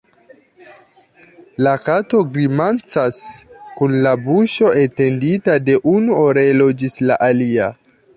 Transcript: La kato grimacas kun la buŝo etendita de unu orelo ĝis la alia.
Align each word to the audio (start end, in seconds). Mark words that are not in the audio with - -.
La 1.65 1.73
kato 1.81 2.21
grimacas 2.37 3.19
kun 3.81 3.93
la 4.07 4.15
buŝo 4.29 4.71
etendita 4.85 5.59
de 5.69 5.77
unu 5.93 6.17
orelo 6.23 6.71
ĝis 6.83 6.97
la 7.11 7.19
alia. 7.29 7.69